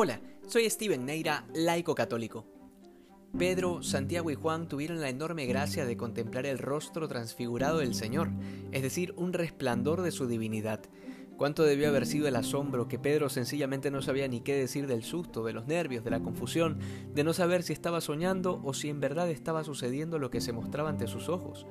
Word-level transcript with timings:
Hola, 0.00 0.20
soy 0.46 0.70
Steven 0.70 1.04
Neira, 1.04 1.44
laico 1.52 1.96
católico. 1.96 2.46
Pedro, 3.36 3.82
Santiago 3.82 4.30
y 4.30 4.36
Juan 4.36 4.68
tuvieron 4.68 5.00
la 5.00 5.08
enorme 5.08 5.44
gracia 5.46 5.84
de 5.86 5.96
contemplar 5.96 6.46
el 6.46 6.58
rostro 6.58 7.08
transfigurado 7.08 7.78
del 7.78 7.96
Señor, 7.96 8.30
es 8.70 8.82
decir, 8.82 9.12
un 9.16 9.32
resplandor 9.32 10.02
de 10.02 10.12
su 10.12 10.28
divinidad. 10.28 10.82
Cuánto 11.36 11.64
debió 11.64 11.88
haber 11.88 12.06
sido 12.06 12.28
el 12.28 12.36
asombro 12.36 12.86
que 12.86 13.00
Pedro 13.00 13.28
sencillamente 13.28 13.90
no 13.90 14.00
sabía 14.00 14.28
ni 14.28 14.40
qué 14.40 14.54
decir 14.54 14.86
del 14.86 15.02
susto, 15.02 15.42
de 15.42 15.52
los 15.52 15.66
nervios, 15.66 16.04
de 16.04 16.10
la 16.10 16.20
confusión, 16.20 16.78
de 17.12 17.24
no 17.24 17.32
saber 17.32 17.64
si 17.64 17.72
estaba 17.72 18.00
soñando 18.00 18.60
o 18.62 18.74
si 18.74 18.90
en 18.90 19.00
verdad 19.00 19.28
estaba 19.28 19.64
sucediendo 19.64 20.20
lo 20.20 20.30
que 20.30 20.40
se 20.40 20.52
mostraba 20.52 20.90
ante 20.90 21.08
sus 21.08 21.28
ojos. 21.28 21.66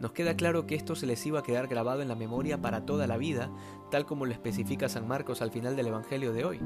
Nos 0.00 0.12
queda 0.12 0.36
claro 0.36 0.66
que 0.66 0.74
esto 0.74 0.94
se 0.94 1.06
les 1.06 1.24
iba 1.24 1.40
a 1.40 1.42
quedar 1.42 1.68
grabado 1.68 2.02
en 2.02 2.08
la 2.08 2.14
memoria 2.14 2.60
para 2.60 2.84
toda 2.84 3.06
la 3.06 3.16
vida, 3.16 3.50
tal 3.90 4.04
como 4.04 4.26
lo 4.26 4.32
especifica 4.32 4.88
San 4.88 5.08
Marcos 5.08 5.40
al 5.40 5.50
final 5.50 5.74
del 5.74 5.86
Evangelio 5.86 6.32
de 6.32 6.44
hoy. 6.44 6.60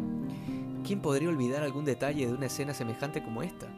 ¿Quién 0.85 1.01
podría 1.01 1.29
olvidar 1.29 1.63
algún 1.63 1.85
detalle 1.85 2.27
de 2.27 2.33
una 2.33 2.47
escena 2.47 2.75
semejante 2.75 3.23
como 3.23 3.43
esta? 3.43 3.69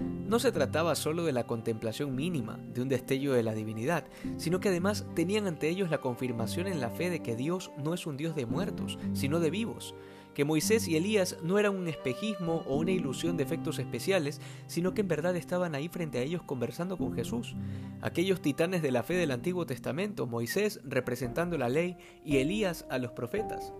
No 0.00 0.38
se 0.38 0.52
trataba 0.52 0.94
solo 0.94 1.24
de 1.24 1.32
la 1.32 1.46
contemplación 1.46 2.14
mínima, 2.14 2.58
de 2.72 2.82
un 2.82 2.88
destello 2.88 3.32
de 3.32 3.42
la 3.42 3.52
divinidad, 3.52 4.04
sino 4.36 4.60
que 4.60 4.68
además 4.68 5.04
tenían 5.14 5.46
ante 5.46 5.68
ellos 5.68 5.90
la 5.90 6.00
confirmación 6.00 6.68
en 6.68 6.80
la 6.80 6.90
fe 6.90 7.10
de 7.10 7.20
que 7.20 7.36
Dios 7.36 7.72
no 7.82 7.94
es 7.94 8.06
un 8.06 8.16
Dios 8.16 8.36
de 8.36 8.46
muertos, 8.46 8.98
sino 9.12 9.40
de 9.40 9.50
vivos, 9.50 9.94
que 10.34 10.44
Moisés 10.44 10.88
y 10.88 10.96
Elías 10.96 11.36
no 11.42 11.58
eran 11.58 11.76
un 11.76 11.88
espejismo 11.88 12.62
o 12.66 12.76
una 12.76 12.92
ilusión 12.92 13.36
de 13.36 13.42
efectos 13.42 13.78
especiales, 13.78 14.40
sino 14.66 14.94
que 14.94 15.00
en 15.00 15.08
verdad 15.08 15.36
estaban 15.36 15.74
ahí 15.74 15.88
frente 15.88 16.18
a 16.18 16.22
ellos 16.22 16.42
conversando 16.42 16.96
con 16.96 17.12
Jesús. 17.12 17.56
Aquellos 18.00 18.40
titanes 18.40 18.82
de 18.82 18.92
la 18.92 19.02
fe 19.02 19.14
del 19.14 19.30
Antiguo 19.30 19.66
Testamento, 19.66 20.26
Moisés 20.26 20.80
representando 20.84 21.58
la 21.58 21.68
ley 21.68 21.96
y 22.24 22.38
Elías 22.38 22.86
a 22.90 22.98
los 22.98 23.12
profetas. 23.12 23.72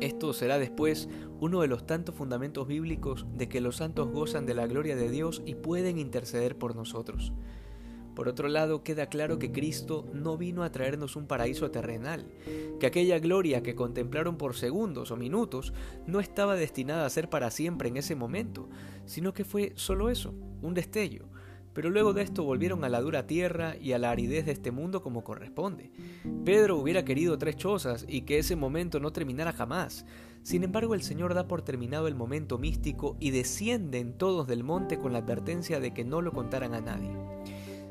Esto 0.00 0.32
será 0.32 0.58
después 0.58 1.08
uno 1.40 1.60
de 1.60 1.68
los 1.68 1.86
tantos 1.86 2.14
fundamentos 2.14 2.68
bíblicos 2.68 3.26
de 3.36 3.48
que 3.48 3.60
los 3.60 3.76
santos 3.76 4.08
gozan 4.08 4.46
de 4.46 4.54
la 4.54 4.66
gloria 4.66 4.94
de 4.94 5.10
Dios 5.10 5.42
y 5.44 5.56
pueden 5.56 5.98
interceder 5.98 6.56
por 6.56 6.76
nosotros. 6.76 7.32
Por 8.18 8.28
otro 8.28 8.48
lado, 8.48 8.82
queda 8.82 9.06
claro 9.06 9.38
que 9.38 9.52
Cristo 9.52 10.04
no 10.12 10.36
vino 10.36 10.64
a 10.64 10.72
traernos 10.72 11.14
un 11.14 11.28
paraíso 11.28 11.70
terrenal, 11.70 12.26
que 12.80 12.86
aquella 12.88 13.20
gloria 13.20 13.62
que 13.62 13.76
contemplaron 13.76 14.36
por 14.36 14.56
segundos 14.56 15.12
o 15.12 15.16
minutos 15.16 15.72
no 16.08 16.18
estaba 16.18 16.56
destinada 16.56 17.06
a 17.06 17.10
ser 17.10 17.30
para 17.30 17.52
siempre 17.52 17.88
en 17.88 17.96
ese 17.96 18.16
momento, 18.16 18.68
sino 19.06 19.32
que 19.32 19.44
fue 19.44 19.70
solo 19.76 20.10
eso, 20.10 20.34
un 20.62 20.74
destello, 20.74 21.28
pero 21.72 21.90
luego 21.90 22.12
de 22.12 22.22
esto 22.22 22.42
volvieron 22.42 22.82
a 22.82 22.88
la 22.88 23.00
dura 23.00 23.28
tierra 23.28 23.76
y 23.80 23.92
a 23.92 24.00
la 24.00 24.10
aridez 24.10 24.46
de 24.46 24.50
este 24.50 24.72
mundo 24.72 25.00
como 25.00 25.22
corresponde. 25.22 25.92
Pedro 26.44 26.76
hubiera 26.76 27.04
querido 27.04 27.38
tres 27.38 27.54
chozas 27.54 28.04
y 28.08 28.22
que 28.22 28.38
ese 28.38 28.56
momento 28.56 28.98
no 28.98 29.12
terminara 29.12 29.52
jamás. 29.52 30.06
Sin 30.42 30.64
embargo, 30.64 30.94
el 30.94 31.02
Señor 31.02 31.34
da 31.34 31.46
por 31.46 31.62
terminado 31.62 32.08
el 32.08 32.16
momento 32.16 32.58
místico 32.58 33.16
y 33.20 33.30
descienden 33.30 34.12
todos 34.18 34.48
del 34.48 34.64
monte 34.64 34.98
con 34.98 35.12
la 35.12 35.20
advertencia 35.20 35.78
de 35.78 35.94
que 35.94 36.04
no 36.04 36.20
lo 36.20 36.32
contaran 36.32 36.74
a 36.74 36.80
nadie. 36.80 37.12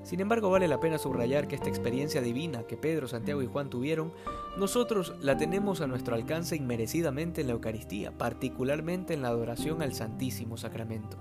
Sin 0.08 0.22
embargo, 0.22 0.50
vale 0.50 0.70
la 0.70 0.80
pena 0.80 0.98
subrayar 0.98 1.50
que 1.50 1.56
esta 1.56 1.68
experiencia 1.68 2.22
divina 2.22 2.64
que 2.64 2.78
Pedro, 2.78 3.10
Santiago 3.10 3.42
y 3.42 3.46
Juan 3.46 3.70
tuvieron, 3.70 4.14
nosotros 4.58 5.14
la 5.20 5.36
tenemos 5.36 5.82
a 5.82 5.88
nuestro 5.88 6.16
alcance 6.16 6.56
inmerecidamente 6.56 7.42
en 7.42 7.48
la 7.48 7.54
Eucaristía, 7.54 8.18
particularmente 8.18 9.14
en 9.14 9.22
la 9.22 9.28
adoración 9.28 9.82
al 9.82 9.94
Santísimo 9.94 10.56
Sacramento, 10.56 11.18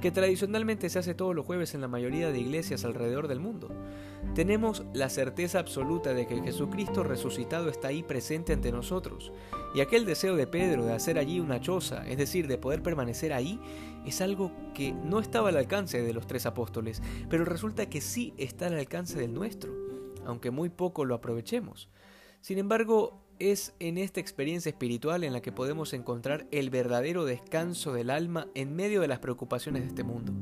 que 0.00 0.10
tradicionalmente 0.10 0.90
se 0.90 0.98
hace 0.98 1.14
todos 1.14 1.32
los 1.32 1.46
jueves 1.46 1.76
en 1.76 1.80
la 1.80 1.86
mayoría 1.86 2.32
de 2.32 2.40
iglesias 2.40 2.84
alrededor 2.84 3.28
del 3.28 3.38
mundo. 3.38 3.68
Tenemos 4.34 4.84
la 4.94 5.10
certeza 5.10 5.60
absoluta 5.60 6.12
de 6.12 6.26
que 6.26 6.42
Jesucristo 6.42 7.04
resucitado 7.04 7.68
está 7.68 7.86
ahí 7.86 8.02
presente 8.02 8.52
ante 8.52 8.72
nosotros, 8.72 9.30
y 9.76 9.80
aquel 9.80 10.04
deseo 10.04 10.34
de 10.34 10.48
Pedro 10.48 10.84
de 10.84 10.92
hacer 10.92 11.20
allí 11.20 11.38
una 11.38 11.60
choza, 11.60 12.04
es 12.08 12.18
decir, 12.18 12.48
de 12.48 12.58
poder 12.58 12.82
permanecer 12.82 13.32
ahí, 13.32 13.60
es 14.04 14.20
algo 14.20 14.52
que 14.74 14.92
no 14.92 15.20
estaba 15.20 15.48
al 15.48 15.56
alcance 15.56 16.02
de 16.02 16.12
los 16.12 16.26
tres 16.26 16.46
apóstoles, 16.46 17.02
pero 17.28 17.44
resulta 17.44 17.88
que 17.88 18.00
sí 18.00 18.34
está 18.36 18.66
al 18.66 18.78
alcance 18.78 19.18
del 19.18 19.34
nuestro, 19.34 19.72
aunque 20.26 20.50
muy 20.50 20.68
poco 20.68 21.04
lo 21.04 21.14
aprovechemos. 21.14 21.88
Sin 22.40 22.58
embargo, 22.58 23.24
es 23.38 23.74
en 23.80 23.98
esta 23.98 24.20
experiencia 24.20 24.70
espiritual 24.70 25.24
en 25.24 25.32
la 25.32 25.42
que 25.42 25.52
podemos 25.52 25.92
encontrar 25.92 26.46
el 26.50 26.70
verdadero 26.70 27.24
descanso 27.24 27.92
del 27.92 28.10
alma 28.10 28.48
en 28.54 28.76
medio 28.76 29.00
de 29.00 29.08
las 29.08 29.18
preocupaciones 29.18 29.82
de 29.82 29.88
este 29.88 30.04
mundo. 30.04 30.32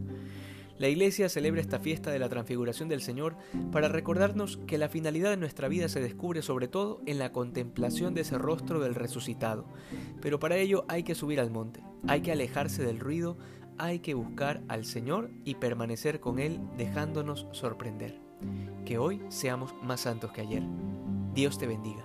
La 0.79 0.89
Iglesia 0.89 1.29
celebra 1.29 1.61
esta 1.61 1.79
fiesta 1.79 2.11
de 2.11 2.19
la 2.19 2.29
transfiguración 2.29 2.89
del 2.89 3.03
Señor 3.03 3.37
para 3.71 3.89
recordarnos 3.89 4.57
que 4.67 4.79
la 4.79 4.89
finalidad 4.89 5.31
de 5.31 5.37
nuestra 5.37 5.69
vida 5.69 5.89
se 5.89 6.01
descubre 6.01 6.43
sobre 6.43 6.67
todo 6.67 7.01
en 7.07 7.19
la 7.19 7.31
contemplación 7.31 8.15
de 8.15 8.23
ese 8.23 8.37
rostro 8.37 8.81
del 8.81 8.95
resucitado. 8.95 9.65
Pero 10.21 10.41
para 10.41 10.57
ello 10.57 10.85
hay 10.89 11.05
que 11.05 11.15
subir 11.15 11.39
al 11.39 11.51
monte, 11.51 11.83
hay 12.07 12.21
que 12.21 12.33
alejarse 12.33 12.85
del 12.85 13.01
ruido, 13.01 13.37
hay 13.79 14.01
que 14.01 14.15
buscar 14.15 14.63
al 14.69 14.85
Señor 14.85 15.31
y 15.45 15.57
permanecer 15.57 16.21
con 16.21 16.39
Él 16.39 16.61
dejándonos 16.77 17.47
sorprender. 17.53 18.21
Que 18.85 18.99
hoy 18.99 19.23
seamos 19.29 19.75
más 19.83 20.01
santos 20.01 20.33
que 20.33 20.41
ayer. 20.41 20.63
Dios 21.35 21.59
te 21.59 21.67
bendiga. 21.67 22.05